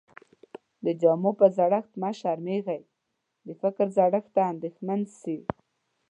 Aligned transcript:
د 0.85 0.87
جامو 1.01 1.31
په 1.39 1.47
زړښت 1.57 1.91
مه 2.01 2.09
شرمېږٸ، 2.19 2.83
د 3.47 3.49
فکر 3.61 3.85
زړښت 3.97 4.29
ته 4.35 4.41
انديښمن 4.51 5.01
سې. 5.19 5.37